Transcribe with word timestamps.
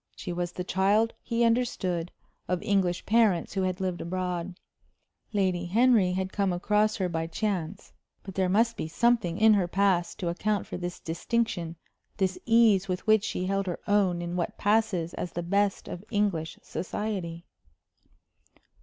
She 0.15 0.33
was 0.33 0.51
the 0.53 0.63
child, 0.63 1.13
he 1.21 1.43
understood, 1.43 2.11
of 2.47 2.63
English 2.63 3.05
parents 3.05 3.53
who 3.53 3.61
had 3.61 3.79
lived 3.79 4.01
abroad; 4.01 4.59
Lady 5.31 5.67
Henry 5.67 6.13
had 6.13 6.33
come 6.33 6.51
across 6.51 6.95
her 6.95 7.07
by 7.07 7.27
chance. 7.27 7.93
But 8.23 8.33
there 8.33 8.49
must 8.49 8.75
be 8.75 8.87
something 8.87 9.37
in 9.37 9.53
her 9.53 9.67
past 9.67 10.17
to 10.17 10.29
account 10.29 10.65
for 10.65 10.75
this 10.75 10.99
distinction, 10.99 11.75
this 12.17 12.39
ease 12.47 12.87
with 12.87 13.05
which 13.05 13.23
she 13.23 13.45
held 13.45 13.67
her 13.67 13.79
own 13.87 14.23
in 14.23 14.35
what 14.35 14.57
passes 14.57 15.13
as 15.13 15.33
the 15.33 15.43
best 15.43 15.87
of 15.87 16.03
English 16.09 16.57
society. 16.63 17.45